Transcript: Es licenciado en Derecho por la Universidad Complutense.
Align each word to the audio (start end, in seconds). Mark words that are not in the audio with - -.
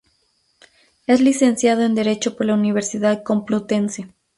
Es 1.05 1.21
licenciado 1.21 1.83
en 1.83 1.93
Derecho 1.93 2.35
por 2.35 2.47
la 2.47 2.55
Universidad 2.55 3.21
Complutense. 3.21 4.07